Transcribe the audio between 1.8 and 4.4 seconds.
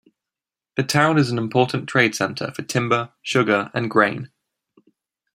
trade center for timber, sugar and grain.